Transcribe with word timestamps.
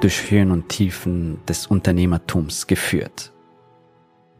durch 0.00 0.30
Höhen 0.30 0.52
und 0.52 0.68
Tiefen 0.68 1.44
des 1.46 1.66
Unternehmertums 1.66 2.66
geführt. 2.66 3.32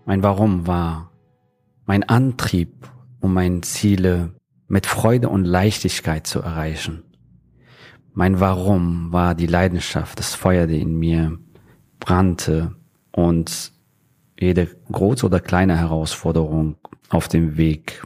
Mein 0.07 0.23
Warum 0.23 0.67
war 0.67 1.11
mein 1.84 2.03
Antrieb, 2.05 2.89
um 3.21 3.34
meine 3.34 3.62
Ziele 3.62 4.34
mit 4.69 4.87
Freude 4.87 5.29
und 5.29 5.45
Leichtigkeit 5.45 6.27
zu 6.27 6.41
erreichen. 6.41 7.03
Mein 8.12 8.41
Warum 8.41 9.12
war 9.12 9.34
die 9.34 9.47
Leidenschaft, 9.47 10.19
das 10.19 10.34
Feuer, 10.34 10.67
die 10.67 10.81
in 10.81 10.97
mir 10.98 11.39
brannte 11.98 12.77
und 13.12 13.72
jede 14.39 14.67
große 14.93 15.27
oder 15.27 15.41
kleine 15.41 15.77
Herausforderung 15.77 16.77
auf 17.09 17.27
dem 17.28 17.56
Weg, 17.56 18.05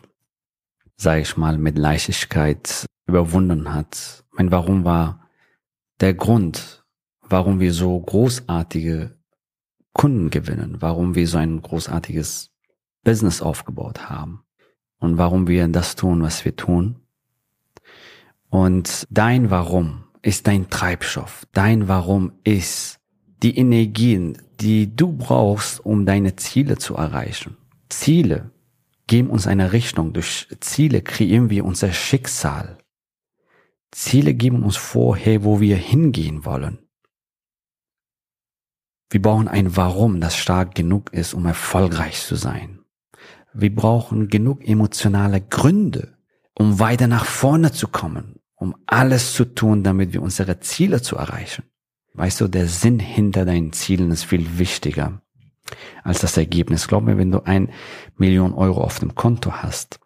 sage 0.96 1.20
ich 1.22 1.36
mal, 1.36 1.58
mit 1.58 1.76
Leichtigkeit 1.76 2.86
überwunden 3.06 3.74
hat. 3.74 4.24
Mein 4.32 4.50
Warum 4.50 4.84
war 4.84 5.28
der 6.00 6.14
Grund, 6.14 6.81
warum 7.32 7.58
wir 7.58 7.72
so 7.72 7.98
großartige 7.98 9.16
Kunden 9.92 10.30
gewinnen, 10.30 10.76
warum 10.80 11.14
wir 11.14 11.26
so 11.26 11.38
ein 11.38 11.60
großartiges 11.60 12.50
Business 13.02 13.42
aufgebaut 13.42 14.08
haben 14.08 14.44
und 14.98 15.18
warum 15.18 15.48
wir 15.48 15.66
das 15.68 15.96
tun, 15.96 16.22
was 16.22 16.44
wir 16.44 16.54
tun. 16.54 16.96
Und 18.48 19.06
dein 19.10 19.50
Warum 19.50 20.04
ist 20.20 20.46
dein 20.46 20.68
Treibstoff. 20.70 21.46
Dein 21.52 21.88
Warum 21.88 22.32
ist 22.44 23.00
die 23.42 23.56
Energien, 23.56 24.38
die 24.60 24.94
du 24.94 25.12
brauchst, 25.12 25.84
um 25.84 26.06
deine 26.06 26.36
Ziele 26.36 26.76
zu 26.76 26.94
erreichen. 26.94 27.56
Ziele 27.88 28.50
geben 29.06 29.30
uns 29.30 29.46
eine 29.46 29.72
Richtung. 29.72 30.12
Durch 30.12 30.46
Ziele 30.60 31.02
kreieren 31.02 31.50
wir 31.50 31.64
unser 31.64 31.92
Schicksal. 31.92 32.78
Ziele 33.90 34.34
geben 34.34 34.62
uns 34.62 34.76
vor, 34.76 35.16
hey, 35.16 35.42
wo 35.42 35.60
wir 35.60 35.76
hingehen 35.76 36.44
wollen. 36.44 36.81
Wir 39.12 39.20
brauchen 39.20 39.46
ein 39.46 39.76
Warum, 39.76 40.22
das 40.22 40.38
stark 40.38 40.74
genug 40.74 41.12
ist, 41.12 41.34
um 41.34 41.44
erfolgreich 41.44 42.22
zu 42.22 42.34
sein. 42.34 42.78
Wir 43.52 43.74
brauchen 43.74 44.28
genug 44.28 44.66
emotionale 44.66 45.42
Gründe, 45.42 46.16
um 46.54 46.78
weiter 46.78 47.08
nach 47.08 47.26
vorne 47.26 47.72
zu 47.72 47.88
kommen, 47.88 48.36
um 48.54 48.74
alles 48.86 49.34
zu 49.34 49.44
tun, 49.44 49.84
damit 49.84 50.14
wir 50.14 50.22
unsere 50.22 50.60
Ziele 50.60 51.02
zu 51.02 51.16
erreichen. 51.16 51.64
Weißt 52.14 52.40
du, 52.40 52.48
der 52.48 52.68
Sinn 52.68 53.00
hinter 53.00 53.44
deinen 53.44 53.74
Zielen 53.74 54.10
ist 54.12 54.24
viel 54.24 54.58
wichtiger 54.58 55.20
als 56.02 56.20
das 56.20 56.38
Ergebnis. 56.38 56.88
Glaub 56.88 57.04
mir, 57.04 57.18
wenn 57.18 57.32
du 57.32 57.44
ein 57.44 57.68
Million 58.16 58.54
Euro 58.54 58.82
auf 58.82 58.98
dem 58.98 59.14
Konto 59.14 59.52
hast, 59.52 60.00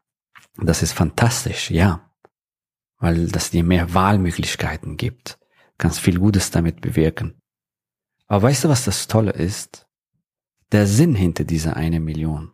das 0.57 0.83
ist 0.83 0.95
fantastisch, 0.95 1.71
ja, 1.71 2.11
weil 2.99 3.29
das 3.29 3.51
dir 3.51 3.63
mehr 3.63 3.95
Wahlmöglichkeiten 3.95 4.97
gibt, 4.97 5.39
kannst 5.79 6.01
viel 6.01 6.19
Gutes 6.19 6.51
damit 6.51 6.81
bewirken. 6.81 7.41
Aber 8.27 8.43
weißt 8.43 8.65
du, 8.65 8.69
was 8.69 8.85
das 8.85 9.07
Tolle 9.07 9.33
ist? 9.33 9.87
Der 10.73 10.87
Sinn 10.87 11.15
hinter 11.15 11.45
dieser 11.45 11.77
eine 11.77 12.01
Million 12.01 12.53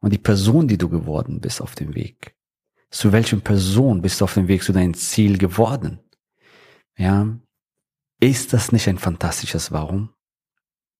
und 0.00 0.12
die 0.12 0.18
Person, 0.18 0.66
die 0.66 0.78
du 0.78 0.88
geworden 0.88 1.40
bist 1.40 1.60
auf 1.60 1.74
dem 1.74 1.94
Weg. 1.94 2.34
Zu 2.90 3.12
welchem 3.12 3.40
Person 3.40 4.02
bist 4.02 4.20
du 4.20 4.24
auf 4.24 4.34
dem 4.34 4.48
Weg 4.48 4.62
zu 4.62 4.72
deinem 4.72 4.94
Ziel 4.94 5.38
geworden? 5.38 6.00
Ja, 6.96 7.38
ist 8.20 8.52
das 8.52 8.72
nicht 8.72 8.88
ein 8.88 8.98
fantastisches 8.98 9.72
Warum? 9.72 10.10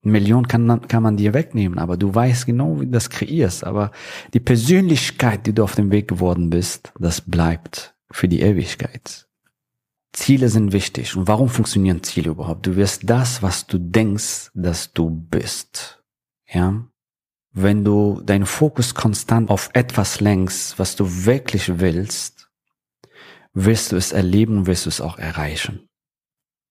Eine 0.02 0.12
Million 0.12 0.48
kann, 0.48 0.88
kann 0.88 1.02
man 1.02 1.16
dir 1.16 1.34
wegnehmen, 1.34 1.78
aber 1.78 1.96
du 1.96 2.12
weißt 2.14 2.46
genau, 2.46 2.80
wie 2.80 2.86
du 2.86 2.92
das 2.92 3.10
kreierst. 3.10 3.64
Aber 3.64 3.92
die 4.34 4.40
Persönlichkeit, 4.40 5.46
die 5.46 5.52
du 5.52 5.62
auf 5.62 5.74
dem 5.74 5.90
Weg 5.90 6.08
geworden 6.08 6.50
bist, 6.50 6.92
das 6.98 7.20
bleibt 7.20 7.94
für 8.10 8.28
die 8.28 8.40
Ewigkeit. 8.40 9.28
Ziele 10.12 10.48
sind 10.48 10.72
wichtig. 10.72 11.16
Und 11.16 11.26
warum 11.26 11.48
funktionieren 11.48 12.02
Ziele 12.02 12.30
überhaupt? 12.30 12.66
Du 12.66 12.76
wirst 12.76 13.08
das, 13.08 13.42
was 13.42 13.66
du 13.66 13.78
denkst, 13.78 14.50
dass 14.54 14.92
du 14.92 15.10
bist. 15.10 16.02
Ja? 16.46 16.86
Wenn 17.52 17.84
du 17.84 18.20
deinen 18.22 18.46
Fokus 18.46 18.94
konstant 18.94 19.50
auf 19.50 19.70
etwas 19.72 20.20
lenkst, 20.20 20.78
was 20.78 20.96
du 20.96 21.24
wirklich 21.24 21.80
willst, 21.80 22.50
wirst 23.54 23.92
du 23.92 23.96
es 23.96 24.12
erleben 24.12 24.58
und 24.58 24.66
wirst 24.66 24.86
du 24.86 24.90
es 24.90 25.00
auch 25.00 25.18
erreichen. 25.18 25.88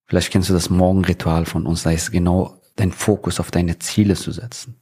Vielleicht 0.08 0.32
kennst 0.32 0.50
du 0.50 0.54
das 0.54 0.70
Morgenritual 0.70 1.46
von 1.46 1.66
uns, 1.66 1.84
da 1.84 1.92
ist 1.92 2.12
genau 2.12 2.62
dein 2.76 2.92
Fokus 2.92 3.40
auf 3.40 3.52
deine 3.52 3.80
Ziele 3.80 4.16
zu 4.16 4.32
setzen. 4.32 4.76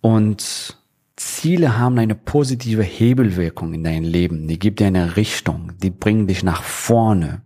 Und 0.00 0.76
Ziele 1.16 1.78
haben 1.78 1.98
eine 1.98 2.14
positive 2.14 2.82
Hebelwirkung 2.82 3.72
in 3.72 3.84
dein 3.84 4.04
Leben. 4.04 4.48
Die 4.48 4.58
gibt 4.58 4.80
dir 4.80 4.86
eine 4.86 5.16
Richtung. 5.16 5.72
Die 5.82 5.90
bringen 5.90 6.26
dich 6.26 6.42
nach 6.42 6.62
vorne. 6.62 7.42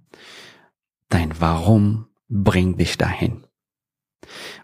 Dein 1.08 1.40
Warum 1.40 2.06
bringt 2.28 2.80
dich 2.80 2.98
dahin. 2.98 3.44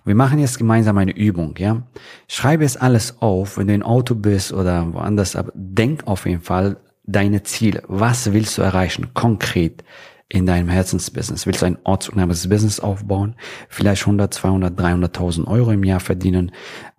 Wir 0.04 0.14
machen 0.14 0.38
jetzt 0.38 0.58
gemeinsam 0.58 0.98
eine 0.98 1.16
Übung, 1.16 1.56
ja. 1.58 1.82
Schreibe 2.28 2.64
es 2.64 2.76
alles 2.76 3.20
auf, 3.20 3.58
wenn 3.58 3.66
du 3.68 3.74
im 3.74 3.82
Auto 3.82 4.14
bist 4.14 4.52
oder 4.52 4.92
woanders, 4.92 5.34
aber 5.34 5.52
denk 5.54 6.06
auf 6.06 6.26
jeden 6.26 6.42
Fall 6.42 6.76
deine 7.04 7.42
Ziele. 7.42 7.82
Was 7.88 8.32
willst 8.32 8.58
du 8.58 8.62
erreichen? 8.62 9.14
Konkret 9.14 9.82
in 10.28 10.46
deinem 10.46 10.68
Herzensbusiness? 10.68 11.46
Willst 11.46 11.62
du 11.62 11.66
ein 11.66 11.78
ortsunabhängiges 11.84 12.48
Business 12.48 12.80
aufbauen? 12.80 13.36
Vielleicht 13.68 14.02
100, 14.02 14.32
200, 14.34 14.78
300.000 14.78 15.46
Euro 15.46 15.70
im 15.70 15.84
Jahr 15.84 16.00
verdienen? 16.00 16.52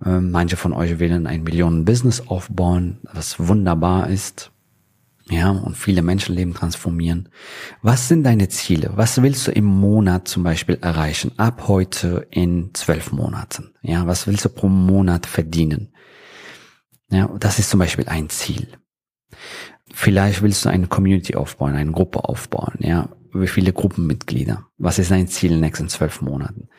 Ähm, 0.06 0.32
manche 0.32 0.56
von 0.56 0.74
euch 0.74 1.00
wollen 1.00 1.28
ein 1.28 1.44
Millionen-Business 1.44 2.28
aufbauen, 2.28 3.00
was 3.14 3.40
wunderbar 3.40 4.10
ist. 4.10 4.52
Ja, 5.30 5.50
und 5.50 5.76
viele 5.76 6.02
Menschenleben 6.02 6.54
transformieren. 6.54 7.28
Was 7.82 8.08
sind 8.08 8.24
deine 8.24 8.48
Ziele? 8.48 8.92
Was 8.96 9.22
willst 9.22 9.46
du 9.48 9.52
im 9.52 9.66
Monat 9.66 10.26
zum 10.30 10.44
Beispiel 10.44 10.78
erreichen? 10.82 11.34
Ab 11.36 11.68
heute 11.68 12.28
in 12.32 12.70
zwölf 12.74 13.12
Monaten. 13.12 13.74
Ja, 13.82 14.08
was 14.08 14.26
willst 14.26 14.46
du 14.46 14.50
pro 14.50 14.70
Monat 14.70 15.26
verdienen? 15.26 15.90
Ja, 17.10 17.30
das 17.40 17.60
ist 17.60 17.70
zum 17.70 17.80
Beispiel 17.82 18.08
ein 18.08 18.30
Ziel. 18.30 18.70
Vielleicht 19.94 20.42
willst 20.42 20.64
du 20.64 20.70
eine 20.70 20.88
Community 20.88 21.36
aufbauen, 21.36 21.76
eine 21.76 21.92
Gruppe 21.92 22.24
aufbauen, 22.24 22.76
ja 22.80 23.10
wie 23.34 23.48
viele 23.48 23.74
Gruppenmitglieder? 23.74 24.66
Was 24.78 25.00
ist 25.00 25.12
dein 25.12 25.28
Ziel 25.28 25.52
in 25.52 25.58
den 25.58 25.66
nächsten 25.66 25.90
zwölf 25.90 26.22
Monaten? 26.22 26.70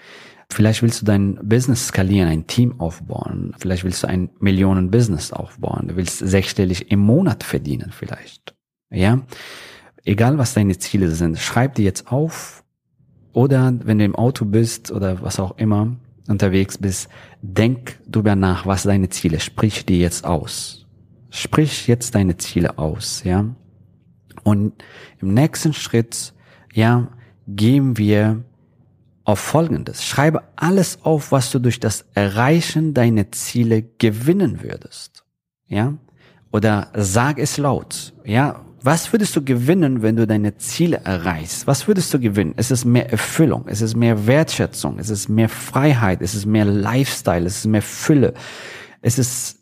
Vielleicht 0.51 0.83
willst 0.83 1.03
du 1.03 1.05
dein 1.05 1.39
Business 1.43 1.89
skalieren, 1.89 2.29
ein 2.29 2.47
Team 2.47 2.81
aufbauen. 2.81 3.55
Vielleicht 3.59 3.85
willst 3.85 4.03
du 4.03 4.09
ein 4.09 4.31
Millionen-Business 4.41 5.33
aufbauen. 5.33 5.89
Du 5.89 5.97
willst 5.97 6.19
sechsstellig 6.19 6.91
im 6.91 7.01
Monat 7.01 7.45
verdienen 7.45 7.93
vielleicht. 7.93 8.55
Ja? 8.91 9.21
Egal 10.05 10.39
was 10.39 10.55
deine 10.55 10.79
Ziele 10.79 11.11
sind, 11.11 11.39
schreib 11.39 11.75
die 11.75 11.85
jetzt 11.85 12.11
auf. 12.11 12.65
Oder 13.33 13.75
wenn 13.85 13.99
du 13.99 14.05
im 14.05 14.17
Auto 14.17 14.47
bist 14.47 14.91
oder 14.91 15.21
was 15.23 15.39
auch 15.39 15.59
immer 15.59 15.97
unterwegs 16.29 16.79
bist, 16.79 17.09
denk 17.43 17.99
drüber 18.06 18.35
nach, 18.35 18.65
was 18.65 18.85
deine 18.85 19.11
Ziele. 19.11 19.41
Sprich 19.41 19.85
die 19.85 20.01
jetzt 20.01 20.25
aus. 20.25 20.87
Sprich 21.31 21.87
jetzt 21.89 22.15
deine 22.15 22.39
Ziele 22.39 22.79
aus, 22.79 23.23
ja? 23.25 23.55
Und 24.44 24.73
im 25.21 25.35
nächsten 25.35 25.75
Schritt 25.75 26.33
ja, 26.79 27.09
gehen 27.49 27.99
wir 27.99 28.45
auf 29.25 29.41
Folgendes. 29.41 30.05
Schreibe 30.05 30.45
alles 30.55 31.03
auf, 31.03 31.33
was 31.33 31.51
du 31.51 31.59
durch 31.59 31.81
das 31.81 32.07
Erreichen 32.15 32.95
deiner 32.95 33.33
Ziele 33.33 33.83
gewinnen 33.83 34.63
würdest. 34.63 35.25
Ja? 35.67 35.95
Oder 36.53 36.93
sag 36.95 37.41
es 37.41 37.57
laut. 37.59 38.15
Ja? 38.25 38.65
Was 38.81 39.13
würdest 39.13 39.35
du 39.35 39.43
gewinnen, 39.43 40.03
wenn 40.03 40.15
du 40.15 40.25
deine 40.25 40.57
Ziele 40.57 40.99
erreichst? 40.99 41.67
Was 41.67 41.89
würdest 41.89 42.15
du 42.15 42.21
gewinnen? 42.21 42.55
Es 42.57 42.71
ist 42.71 42.85
mehr 42.85 43.11
Erfüllung, 43.11 43.67
es 43.67 43.81
ist 43.81 43.97
mehr 43.97 44.29
Wertschätzung, 44.29 45.01
es 45.01 45.11
ist 45.11 45.29
mehr 45.29 45.49
Freiheit, 45.49 46.23
es 46.23 46.37
ist 46.37 46.47
mehr 46.47 46.65
Lifestyle, 46.65 47.45
es 47.45 47.57
ist 47.57 47.67
mehr 47.67 47.83
Fülle. 47.83 48.35
Es 49.03 49.19
ist 49.19 49.59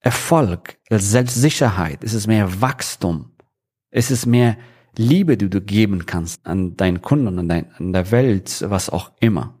Erfolg, 0.00 0.76
Selbstsicherheit? 0.90 2.02
Ist 2.02 2.14
es 2.14 2.26
mehr 2.26 2.60
Wachstum? 2.60 3.30
Ist 3.92 4.10
es 4.10 4.26
mehr 4.26 4.56
Liebe, 4.98 5.36
die 5.36 5.48
du 5.48 5.60
geben 5.60 6.06
kannst 6.06 6.44
an 6.44 6.76
deinen 6.76 7.00
Kunden, 7.00 7.38
an, 7.38 7.48
dein, 7.48 7.72
an 7.76 7.92
der 7.92 8.10
Welt, 8.10 8.64
was 8.68 8.90
auch 8.90 9.12
immer? 9.20 9.54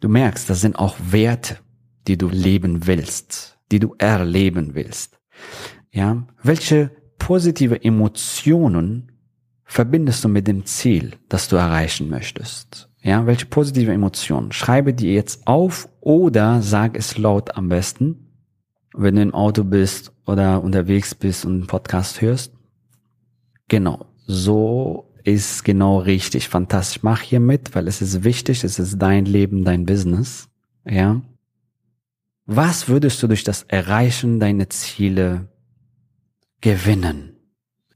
Du 0.00 0.10
merkst, 0.10 0.48
das 0.50 0.60
sind 0.60 0.78
auch 0.78 0.96
Werte, 1.10 1.56
die 2.06 2.18
du 2.18 2.28
leben 2.28 2.86
willst, 2.86 3.58
die 3.72 3.78
du 3.78 3.94
erleben 3.96 4.74
willst. 4.74 5.18
Ja, 5.90 6.26
welche 6.42 6.90
positive 7.18 7.82
Emotionen 7.82 9.10
verbindest 9.64 10.22
du 10.22 10.28
mit 10.28 10.46
dem 10.46 10.66
Ziel, 10.66 11.16
das 11.30 11.48
du 11.48 11.56
erreichen 11.56 12.10
möchtest? 12.10 12.90
Ja, 13.02 13.24
welche 13.24 13.46
positive 13.46 13.92
Emotionen? 13.92 14.52
Schreibe 14.52 14.92
die 14.92 15.14
jetzt 15.14 15.46
auf 15.46 15.88
oder 16.00 16.60
sag 16.60 16.94
es 16.94 17.16
laut 17.16 17.56
am 17.56 17.70
besten, 17.70 18.26
wenn 18.92 19.16
du 19.16 19.22
im 19.22 19.32
Auto 19.32 19.64
bist 19.64 20.12
oder 20.26 20.62
unterwegs 20.62 21.14
bist 21.14 21.46
und 21.46 21.52
einen 21.54 21.66
Podcast 21.66 22.20
hörst. 22.20 22.52
Genau, 23.68 24.09
so 24.30 25.10
ist 25.24 25.64
genau 25.64 25.98
richtig. 25.98 26.48
Fantastisch. 26.48 27.02
Mach 27.02 27.20
hier 27.20 27.40
mit, 27.40 27.74
weil 27.74 27.88
es 27.88 28.00
ist 28.00 28.24
wichtig, 28.24 28.64
es 28.64 28.78
ist 28.78 28.98
dein 28.98 29.24
Leben, 29.24 29.64
dein 29.64 29.84
Business. 29.84 30.48
Ja. 30.84 31.20
Was 32.46 32.88
würdest 32.88 33.22
du 33.22 33.26
durch 33.26 33.44
das 33.44 33.64
Erreichen 33.64 34.40
deiner 34.40 34.68
Ziele 34.70 35.48
gewinnen? 36.60 37.36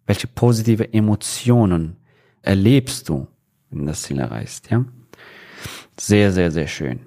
Welche 0.06 0.26
positive 0.26 0.92
Emotionen 0.92 1.96
erlebst 2.42 3.08
du, 3.08 3.26
wenn 3.70 3.80
du 3.80 3.86
das 3.86 4.02
Ziel 4.02 4.18
erreichst, 4.18 4.70
ja? 4.70 4.84
Sehr, 5.98 6.32
sehr, 6.32 6.50
sehr 6.50 6.66
schön. 6.66 7.00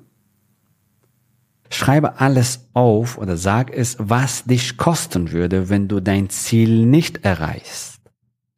Schreibe 1.69 2.19
alles 2.19 2.69
auf 2.73 3.17
oder 3.17 3.35
sag 3.35 3.73
es, 3.73 3.97
was 3.99 4.45
dich 4.45 4.77
kosten 4.77 5.31
würde, 5.31 5.69
wenn 5.69 5.87
du 5.87 5.99
dein 5.99 6.29
Ziel 6.29 6.85
nicht 6.85 7.25
erreichst. 7.25 7.96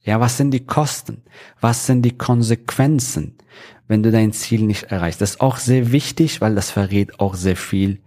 Ja, 0.10 0.20
was 0.20 0.38
sind 0.38 0.50
die 0.50 0.66
Kosten? 0.66 1.22
Was 1.62 1.86
sind 1.86 2.02
die 2.02 2.18
Konsequenzen, 2.18 3.38
wenn 3.88 4.02
du 4.02 4.10
dein 4.10 4.34
Ziel 4.34 4.64
nicht 4.64 4.86
erreichst? 4.86 5.22
Das 5.22 5.36
ist 5.36 5.42
auch 5.42 5.58
sehr 5.58 5.92
wichtig, 5.92 6.42
weil 6.42 6.56
das 6.56 6.72
verrät 6.72 7.20
auch 7.20 7.36
sehr 7.36 7.56
viel 7.56 8.02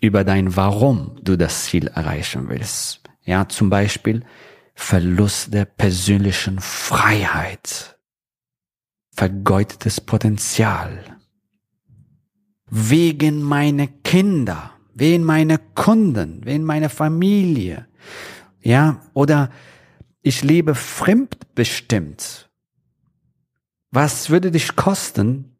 über 0.00 0.24
dein 0.24 0.56
Warum 0.56 1.16
du 1.22 1.36
das 1.36 1.66
Ziel 1.66 1.86
erreichen 1.86 2.48
willst. 2.48 3.02
Ja, 3.22 3.48
zum 3.48 3.70
Beispiel 3.70 4.24
Verlust 4.74 5.54
der 5.54 5.66
persönlichen 5.66 6.58
Freiheit, 6.58 7.96
vergeudetes 9.12 10.00
Potenzial, 10.00 10.98
wegen 12.68 13.40
meiner 13.40 13.86
Kinder, 13.86 14.72
wegen 14.94 15.22
meiner 15.22 15.58
Kunden, 15.58 16.44
wegen 16.44 16.64
meiner 16.64 16.90
Familie, 16.90 17.86
ja, 18.62 19.00
oder 19.12 19.50
ich 20.24 20.42
lebe 20.42 20.74
fremdbestimmt. 20.74 22.50
Was 23.90 24.30
würde 24.30 24.50
dich 24.50 24.74
kosten, 24.74 25.58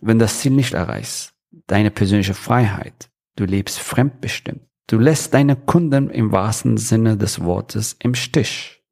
wenn 0.00 0.18
das 0.18 0.40
Ziel 0.40 0.52
nicht 0.52 0.74
erreichst? 0.74 1.34
Deine 1.68 1.92
persönliche 1.92 2.34
Freiheit. 2.34 3.10
Du 3.36 3.44
lebst 3.44 3.78
fremdbestimmt. 3.78 4.62
Du 4.88 4.98
lässt 4.98 5.34
deine 5.34 5.54
Kunden 5.54 6.10
im 6.10 6.32
wahrsten 6.32 6.76
Sinne 6.76 7.16
des 7.16 7.40
Wortes 7.40 7.96
im 8.00 8.14
Stich. 8.14 8.82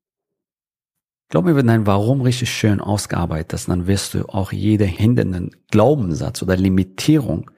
Ich 1.25 1.31
glaube, 1.31 1.56
wenn 1.56 1.67
dein 1.67 1.87
Warum 1.87 2.20
richtig 2.20 2.50
schön 2.50 2.81
ausgearbeitet 2.81 3.55
ist, 3.55 3.69
dann 3.69 3.88
wirst 3.88 4.14
du 4.14 4.29
auch 4.29 4.52
jede 4.52 4.85
hindernden 4.85 5.56
Glaubenssatz 5.73 6.41
oder 6.43 6.56
Limitierung 6.56 7.50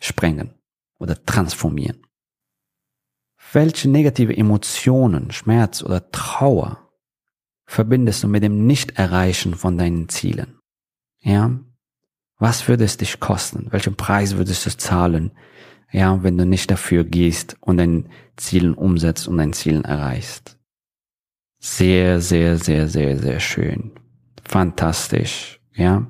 sprengen 0.00 0.54
oder 1.00 1.22
transformieren. 1.24 2.06
Welche 3.52 3.88
negative 3.88 4.36
Emotionen, 4.36 5.30
Schmerz 5.30 5.82
oder 5.82 6.10
Trauer 6.10 6.90
verbindest 7.66 8.22
du 8.22 8.28
mit 8.28 8.42
dem 8.42 8.66
Nicht-Erreichen 8.66 9.54
von 9.54 9.78
deinen 9.78 10.08
Zielen? 10.08 10.58
Ja? 11.20 11.58
Was 12.38 12.68
würde 12.68 12.84
es 12.84 12.96
dich 12.96 13.20
kosten? 13.20 13.68
Welchen 13.70 13.96
Preis 13.96 14.36
würdest 14.36 14.66
du 14.66 14.76
zahlen, 14.76 15.32
ja, 15.90 16.22
wenn 16.22 16.36
du 16.36 16.44
nicht 16.44 16.70
dafür 16.70 17.04
gehst 17.04 17.56
und 17.60 17.78
dein 17.78 18.08
Zielen 18.36 18.74
umsetzt 18.74 19.28
und 19.28 19.38
dein 19.38 19.52
Zielen 19.52 19.84
erreichst. 19.84 20.58
Sehr, 21.58 22.20
sehr, 22.20 22.58
sehr, 22.58 22.88
sehr, 22.88 23.18
sehr 23.18 23.40
schön. 23.40 23.92
Fantastisch, 24.44 25.60
ja. 25.74 26.06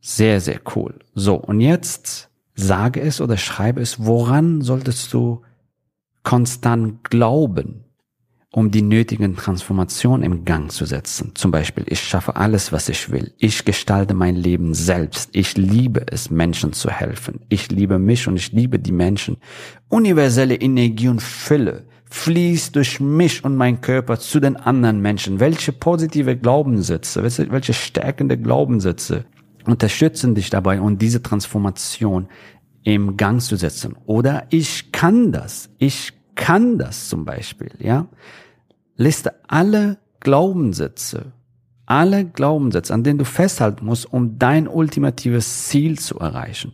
Sehr, 0.00 0.40
sehr 0.40 0.60
cool. 0.74 0.98
So, 1.14 1.36
und 1.36 1.60
jetzt 1.60 2.30
sage 2.54 3.00
es 3.00 3.20
oder 3.20 3.36
schreibe 3.36 3.80
es, 3.80 4.04
woran 4.04 4.60
solltest 4.60 5.12
du 5.12 5.42
konstant 6.22 7.04
glauben? 7.04 7.84
um 8.52 8.70
die 8.70 8.82
nötigen 8.82 9.36
Transformationen 9.36 10.24
im 10.24 10.44
Gang 10.44 10.72
zu 10.72 10.84
setzen. 10.84 11.32
Zum 11.34 11.52
Beispiel, 11.52 11.84
ich 11.86 12.00
schaffe 12.00 12.34
alles, 12.34 12.72
was 12.72 12.88
ich 12.88 13.10
will. 13.10 13.32
Ich 13.38 13.64
gestalte 13.64 14.12
mein 14.12 14.34
Leben 14.34 14.74
selbst. 14.74 15.30
Ich 15.32 15.56
liebe 15.56 16.04
es, 16.10 16.30
Menschen 16.30 16.72
zu 16.72 16.90
helfen. 16.90 17.40
Ich 17.48 17.70
liebe 17.70 18.00
mich 18.00 18.26
und 18.26 18.36
ich 18.36 18.50
liebe 18.50 18.80
die 18.80 18.92
Menschen. 18.92 19.36
Universelle 19.88 20.56
Energie 20.56 21.06
und 21.06 21.22
Fülle 21.22 21.84
fließt 22.10 22.74
durch 22.74 22.98
mich 22.98 23.44
und 23.44 23.54
mein 23.54 23.80
Körper 23.80 24.18
zu 24.18 24.40
den 24.40 24.56
anderen 24.56 25.00
Menschen. 25.00 25.38
Welche 25.38 25.70
positive 25.70 26.36
Glaubenssätze, 26.36 27.22
welche 27.22 27.72
stärkende 27.72 28.36
Glaubenssätze 28.36 29.26
unterstützen 29.64 30.34
dich 30.34 30.50
dabei 30.50 30.80
und 30.80 31.00
diese 31.00 31.22
Transformation 31.22 32.26
im 32.82 33.16
Gang 33.16 33.40
zu 33.40 33.56
setzen. 33.56 33.96
Oder 34.06 34.46
ich 34.50 34.92
kann 34.92 35.32
das. 35.32 35.70
Ich 35.78 36.12
kann 36.34 36.78
das 36.78 37.08
zum 37.08 37.24
Beispiel, 37.24 37.70
ja. 37.78 38.08
Liste 38.96 39.34
alle 39.48 39.98
Glaubenssätze, 40.20 41.32
alle 41.86 42.24
Glaubenssätze, 42.24 42.92
an 42.94 43.02
denen 43.02 43.18
du 43.18 43.24
festhalten 43.24 43.86
musst, 43.86 44.12
um 44.12 44.38
dein 44.38 44.68
ultimatives 44.68 45.68
Ziel 45.68 45.98
zu 45.98 46.18
erreichen. 46.18 46.72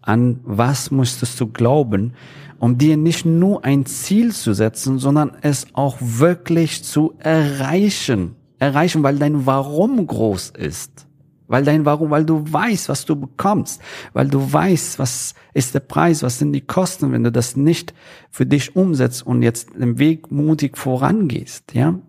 An 0.00 0.40
was 0.44 0.90
musstest 0.90 1.40
du 1.40 1.46
glauben, 1.46 2.12
um 2.58 2.78
dir 2.78 2.96
nicht 2.96 3.24
nur 3.24 3.64
ein 3.64 3.86
Ziel 3.86 4.32
zu 4.32 4.52
setzen, 4.52 4.98
sondern 4.98 5.32
es 5.40 5.66
auch 5.72 5.96
wirklich 6.00 6.84
zu 6.84 7.14
erreichen. 7.18 8.36
Erreichen, 8.58 9.02
weil 9.02 9.18
dein 9.18 9.46
Warum 9.46 10.06
groß 10.06 10.50
ist. 10.50 11.06
Weil 11.54 11.62
dein 11.62 11.84
Warum, 11.84 12.10
weil 12.10 12.24
du 12.24 12.42
weißt, 12.52 12.88
was 12.88 13.04
du 13.04 13.14
bekommst, 13.14 13.80
weil 14.12 14.26
du 14.26 14.52
weißt, 14.52 14.98
was 14.98 15.34
ist 15.52 15.72
der 15.72 15.78
Preis, 15.78 16.24
was 16.24 16.40
sind 16.40 16.52
die 16.52 16.66
Kosten, 16.66 17.12
wenn 17.12 17.22
du 17.22 17.30
das 17.30 17.54
nicht 17.54 17.94
für 18.28 18.44
dich 18.44 18.74
umsetzt 18.74 19.24
und 19.24 19.40
jetzt 19.40 19.68
den 19.72 20.00
Weg 20.00 20.32
mutig 20.32 20.76
vorangehst, 20.76 21.72
ja? 21.72 22.00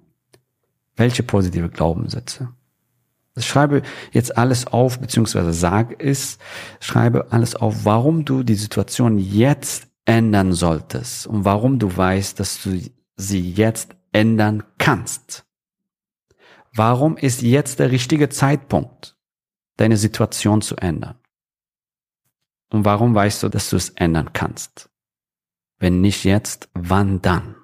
Welche 0.95 1.21
positive 1.21 1.69
Glaubenssätze? 1.69 2.49
Ich 3.35 3.45
schreibe 3.45 3.83
jetzt 4.11 4.35
alles 4.35 4.65
auf, 4.65 4.99
beziehungsweise 4.99 5.53
sag 5.53 6.03
es, 6.03 6.39
schreibe 6.79 7.31
alles 7.31 7.55
auf, 7.55 7.85
warum 7.85 8.25
du 8.25 8.41
die 8.41 8.55
Situation 8.55 9.19
jetzt 9.19 9.87
ändern 10.05 10.53
solltest 10.53 11.27
und 11.27 11.45
warum 11.45 11.77
du 11.77 11.95
weißt, 11.95 12.39
dass 12.39 12.63
du 12.63 12.81
sie 13.15 13.51
jetzt 13.51 13.95
ändern 14.11 14.63
kannst. 14.79 15.45
Warum 16.73 17.15
ist 17.15 17.43
jetzt 17.43 17.77
der 17.77 17.91
richtige 17.91 18.29
Zeitpunkt? 18.29 19.14
Deine 19.77 19.97
Situation 19.97 20.61
zu 20.61 20.75
ändern. 20.77 21.19
Und 22.69 22.85
warum 22.85 23.13
weißt 23.15 23.43
du, 23.43 23.49
dass 23.49 23.69
du 23.69 23.77
es 23.77 23.89
ändern 23.89 24.31
kannst? 24.33 24.89
Wenn 25.77 26.01
nicht 26.01 26.23
jetzt, 26.23 26.69
wann 26.73 27.21
dann? 27.21 27.55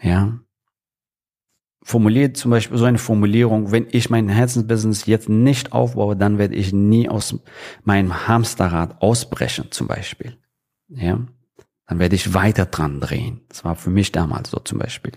Ja? 0.00 0.40
Formuliert 1.82 2.36
zum 2.36 2.50
Beispiel 2.50 2.78
so 2.78 2.86
eine 2.86 2.98
Formulierung, 2.98 3.70
wenn 3.70 3.86
ich 3.90 4.08
mein 4.08 4.28
Herzensbusiness 4.28 5.06
jetzt 5.06 5.28
nicht 5.28 5.72
aufbaue, 5.72 6.16
dann 6.16 6.38
werde 6.38 6.54
ich 6.54 6.72
nie 6.72 7.08
aus 7.08 7.38
meinem 7.82 8.26
Hamsterrad 8.26 9.02
ausbrechen, 9.02 9.70
zum 9.70 9.86
Beispiel. 9.86 10.38
Ja? 10.88 11.20
Dann 11.86 11.98
werde 11.98 12.16
ich 12.16 12.32
weiter 12.32 12.66
dran 12.66 13.00
drehen. 13.00 13.42
Das 13.48 13.64
war 13.64 13.76
für 13.76 13.90
mich 13.90 14.12
damals 14.12 14.50
so 14.50 14.58
zum 14.60 14.78
Beispiel. 14.78 15.12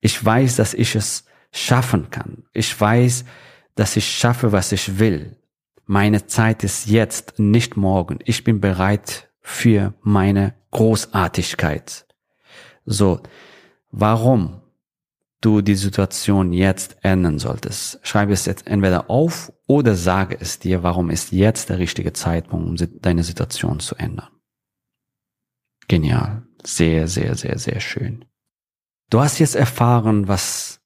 Ich 0.00 0.22
weiß, 0.22 0.56
dass 0.56 0.74
ich 0.74 0.96
es 0.96 1.24
schaffen 1.52 2.10
kann. 2.10 2.44
Ich 2.52 2.78
weiß, 2.78 3.24
dass 3.76 3.96
ich 3.96 4.10
schaffe, 4.10 4.50
was 4.50 4.72
ich 4.72 4.98
will. 4.98 5.36
Meine 5.84 6.26
Zeit 6.26 6.64
ist 6.64 6.86
jetzt, 6.86 7.38
nicht 7.38 7.76
morgen. 7.76 8.18
Ich 8.24 8.42
bin 8.42 8.60
bereit 8.60 9.30
für 9.40 9.94
meine 10.02 10.54
Großartigkeit. 10.72 12.06
So, 12.84 13.20
warum 13.92 14.60
du 15.40 15.60
die 15.60 15.74
Situation 15.74 16.52
jetzt 16.52 16.96
ändern 17.02 17.38
solltest. 17.38 18.00
Schreibe 18.02 18.32
es 18.32 18.46
jetzt 18.46 18.66
entweder 18.66 19.10
auf 19.10 19.52
oder 19.66 19.94
sage 19.94 20.36
es 20.40 20.58
dir, 20.58 20.82
warum 20.82 21.10
ist 21.10 21.30
jetzt 21.30 21.68
der 21.68 21.78
richtige 21.78 22.12
Zeitpunkt, 22.12 22.80
um 22.80 23.00
deine 23.00 23.22
Situation 23.22 23.78
zu 23.78 23.94
ändern. 23.96 24.30
Genial. 25.86 26.42
Sehr, 26.64 27.06
sehr, 27.06 27.36
sehr, 27.36 27.58
sehr 27.58 27.78
schön. 27.78 28.24
Du 29.08 29.20
hast 29.20 29.38
jetzt 29.38 29.54
erfahren, 29.54 30.26
was 30.26 30.80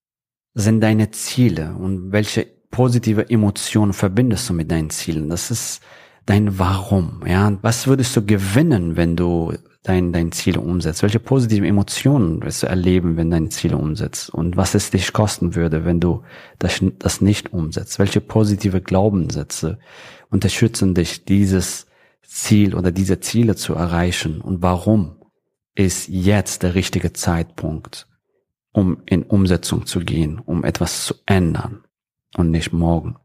sind 0.52 0.82
deine 0.82 1.10
Ziele 1.10 1.74
und 1.74 2.12
welche 2.12 2.59
positive 2.70 3.28
Emotionen 3.28 3.92
verbindest 3.92 4.48
du 4.48 4.54
mit 4.54 4.70
deinen 4.70 4.90
Zielen. 4.90 5.28
Das 5.28 5.50
ist 5.50 5.80
dein 6.26 6.58
Warum. 6.58 7.22
Ja, 7.26 7.58
was 7.62 7.86
würdest 7.86 8.16
du 8.16 8.24
gewinnen, 8.24 8.96
wenn 8.96 9.16
du 9.16 9.52
dein, 9.82 10.12
dein 10.12 10.32
Ziele 10.32 10.60
umsetzt? 10.60 11.02
Welche 11.02 11.18
positiven 11.18 11.64
Emotionen 11.64 12.42
wirst 12.42 12.62
du 12.62 12.68
erleben, 12.68 13.16
wenn 13.16 13.30
deine 13.30 13.48
Ziele 13.48 13.76
umsetzt? 13.76 14.30
Und 14.30 14.56
was 14.56 14.74
es 14.74 14.90
dich 14.90 15.12
kosten 15.12 15.54
würde, 15.54 15.84
wenn 15.84 16.00
du 16.00 16.22
das, 16.58 16.80
das 16.98 17.20
nicht 17.20 17.52
umsetzt? 17.52 17.98
Welche 17.98 18.20
positive 18.20 18.80
Glaubenssätze 18.80 19.78
unterstützen 20.30 20.94
dich, 20.94 21.24
dieses 21.24 21.86
Ziel 22.22 22.74
oder 22.74 22.92
diese 22.92 23.20
Ziele 23.20 23.56
zu 23.56 23.74
erreichen? 23.74 24.40
Und 24.40 24.62
warum 24.62 25.16
ist 25.74 26.08
jetzt 26.08 26.62
der 26.62 26.74
richtige 26.74 27.12
Zeitpunkt, 27.12 28.06
um 28.72 28.98
in 29.06 29.24
Umsetzung 29.24 29.86
zu 29.86 30.00
gehen, 30.00 30.38
um 30.38 30.62
etwas 30.62 31.06
zu 31.06 31.14
ändern 31.26 31.82
und 32.36 32.50
nicht 32.50 32.72
morgen? 32.72 33.16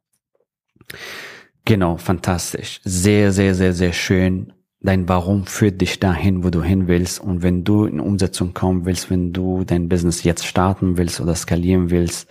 Genau, 1.65 1.97
fantastisch. 1.97 2.79
Sehr, 2.83 3.31
sehr, 3.31 3.55
sehr, 3.55 3.73
sehr 3.73 3.93
schön. 3.93 4.53
Dein 4.81 5.09
Warum 5.09 5.47
führt 5.47 5.81
dich 5.81 5.99
dahin, 5.99 6.43
wo 6.43 6.51
du 6.51 6.61
hin 6.61 6.87
willst. 6.87 7.19
Und 7.19 7.41
wenn 7.41 7.63
du 7.63 7.85
in 7.85 7.99
Umsetzung 7.99 8.53
kommen 8.53 8.85
willst, 8.85 9.09
wenn 9.09 9.33
du 9.33 9.63
dein 9.63 9.89
Business 9.89 10.23
jetzt 10.23 10.45
starten 10.45 10.97
willst 10.97 11.19
oder 11.19 11.33
skalieren 11.33 11.89
willst, 11.89 12.29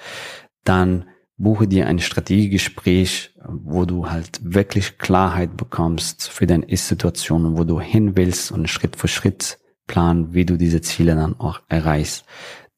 dann 0.63 1.07
buche 1.37 1.67
dir 1.67 1.89
ein 1.89 1.99
Strategiegespräch, 1.99 3.35
wo 3.49 3.85
du 3.85 4.09
halt 4.09 4.41
wirklich 4.43 4.99
Klarheit 4.99 5.57
bekommst 5.57 6.29
für 6.29 6.47
deine 6.47 6.67
Ist-Situation 6.67 7.59
wo 7.59 7.65
du 7.65 7.81
hin 7.81 8.17
willst 8.17 8.53
und 8.53 8.69
Schritt 8.69 8.97
für 8.97 9.09
Schritt 9.09 9.59
planen, 9.87 10.33
wie 10.33 10.45
du 10.45 10.57
diese 10.57 10.81
Ziele 10.81 11.15
dann 11.15 11.39
auch 11.39 11.61
erreichst. 11.69 12.25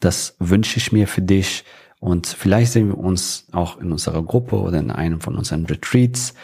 Das 0.01 0.37
wünsche 0.39 0.79
ich 0.79 0.91
mir 0.91 1.07
für 1.07 1.23
dich. 1.23 1.65
Und 2.07 2.29
vielleicht 2.29 2.71
sehen 2.71 2.87
wir 2.87 2.99
uns 2.99 3.49
auch 3.51 3.81
in 3.81 3.91
unserer 3.91 4.23
Gruppe 4.23 4.61
oder 4.61 4.79
in 4.79 4.93
einem 4.93 5.21
von 5.21 5.35
unseren 5.35 5.67
Retreats. 5.67 6.35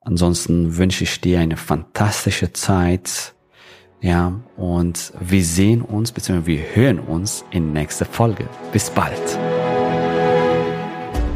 Ansonsten 0.00 0.76
wünsche 0.76 1.04
ich 1.04 1.20
dir 1.20 1.38
eine 1.38 1.56
fantastische 1.56 2.52
Zeit. 2.52 3.32
Ja, 4.00 4.40
und 4.56 5.12
wir 5.20 5.44
sehen 5.44 5.82
uns, 5.82 6.10
beziehungsweise 6.10 6.48
wir 6.48 6.64
hören 6.74 6.98
uns 6.98 7.44
in 7.52 7.72
nächster 7.72 8.06
Folge. 8.06 8.48
Bis 8.72 8.90
bald. 8.90 9.38